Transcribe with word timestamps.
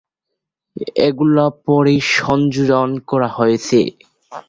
এগুলো 1.07 1.43
পরে 1.65 1.95
সংযোজন 2.15 2.89
করা 3.09 3.29
হয়েছে। 3.37 3.79